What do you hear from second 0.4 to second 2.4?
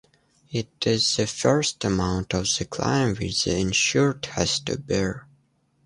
It is the first amount